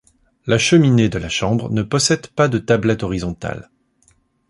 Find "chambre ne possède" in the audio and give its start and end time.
1.29-2.25